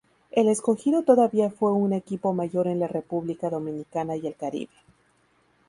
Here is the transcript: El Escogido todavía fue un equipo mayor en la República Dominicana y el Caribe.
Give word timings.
El 0.31 0.47
Escogido 0.47 1.03
todavía 1.03 1.51
fue 1.51 1.71
un 1.73 1.93
equipo 1.93 2.33
mayor 2.33 2.65
en 2.67 2.79
la 2.79 2.87
República 2.87 3.51
Dominicana 3.51 4.15
y 4.15 4.25
el 4.25 4.33
Caribe. 4.35 4.71